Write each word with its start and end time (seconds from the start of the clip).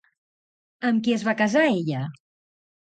Amb 0.89 1.05
qui 1.09 1.15
es 1.19 1.27
va 1.29 1.37
casar 1.45 1.69
ella? 1.77 2.05